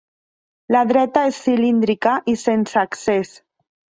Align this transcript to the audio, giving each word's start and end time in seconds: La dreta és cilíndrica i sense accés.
La 0.75 0.79
dreta 0.91 1.25
és 1.33 1.41
cilíndrica 1.49 2.15
i 2.35 2.37
sense 2.47 2.83
accés. 2.87 3.35